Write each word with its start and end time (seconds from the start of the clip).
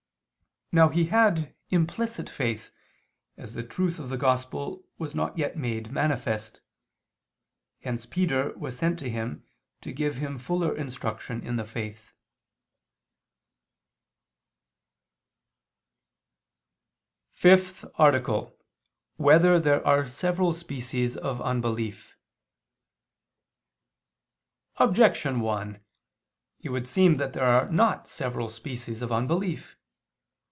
Now 0.73 0.87
he 0.87 1.07
had 1.07 1.53
implicit 1.69 2.29
faith, 2.29 2.71
as 3.35 3.55
the 3.55 3.61
truth 3.63 3.99
of 3.99 4.07
the 4.07 4.15
Gospel 4.15 4.87
was 4.97 5.13
not 5.13 5.37
yet 5.37 5.57
made 5.57 5.91
manifest: 5.91 6.61
hence 7.81 8.05
Peter 8.05 8.57
was 8.57 8.77
sent 8.79 8.97
to 8.99 9.09
him 9.09 9.45
to 9.81 9.91
give 9.91 10.15
him 10.15 10.37
fuller 10.37 10.73
instruction 10.73 11.45
in 11.45 11.57
the 11.57 11.65
faith._______________________ 11.65 12.13
FIFTH 17.37 17.83
ARTICLE 17.95 18.37
[II 18.37 18.45
II, 18.45 18.49
Q. 18.49 18.55
10, 18.55 18.55
Art. 18.55 19.17
5] 19.17 19.25
Whether 19.25 19.59
There 19.59 19.85
Are 19.85 20.07
Several 20.07 20.53
Species 20.53 21.17
of 21.17 21.41
Unbelief? 21.41 22.15
Objection 24.77 25.41
1: 25.41 25.83
It 26.61 26.69
would 26.69 26.87
seem 26.87 27.17
that 27.17 27.33
there 27.33 27.43
are 27.43 27.69
not 27.69 28.07
several 28.07 28.47
species 28.47 29.01
of 29.01 29.11
unbelief. 29.11 29.75